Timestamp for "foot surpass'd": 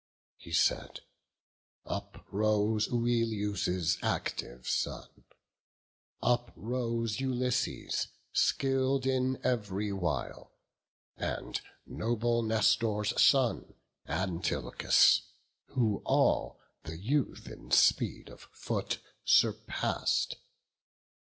18.51-20.37